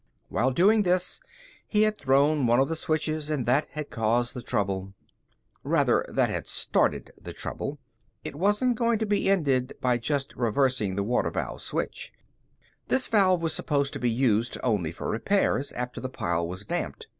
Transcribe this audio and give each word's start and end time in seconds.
While 0.29 0.49
doing 0.49 0.81
this, 0.81 1.21
he 1.67 1.83
had 1.83 1.95
thrown 1.95 2.47
one 2.47 2.59
of 2.59 2.67
the 2.67 2.75
switches 2.75 3.29
and 3.29 3.45
that 3.45 3.67
had 3.73 3.91
caused 3.91 4.33
the 4.33 4.41
trouble. 4.41 4.95
Rather, 5.63 6.03
that 6.09 6.27
had 6.27 6.47
started 6.47 7.11
the 7.21 7.33
trouble. 7.33 7.77
It 8.23 8.33
wasn't 8.33 8.77
going 8.77 8.97
to 8.97 9.05
be 9.05 9.29
ended 9.29 9.73
by 9.79 9.99
just 9.99 10.35
reversing 10.35 10.95
the 10.95 11.03
water 11.03 11.29
valve 11.29 11.61
switch. 11.61 12.11
This 12.87 13.07
valve 13.09 13.43
was 13.43 13.53
supposed 13.53 13.93
to 13.93 13.99
be 13.99 14.09
used 14.09 14.57
only 14.63 14.91
for 14.91 15.07
repairs, 15.07 15.71
after 15.73 16.01
the 16.01 16.09
pile 16.09 16.47
was 16.47 16.65
damped. 16.65 17.05